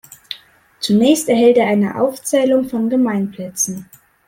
[0.79, 3.87] Zunächst enthält er eine Aufzählung von Gemeinplätzen.